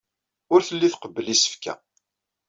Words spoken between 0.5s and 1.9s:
Ur telli tqebbel isefka.